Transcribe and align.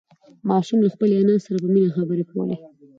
ماشوم 0.49 0.79
له 0.85 0.89
خپلې 0.93 1.13
انا 1.21 1.35
سره 1.45 1.57
په 1.63 1.67
مینه 1.73 1.89
خبرې 1.97 2.23
کولې 2.31 2.55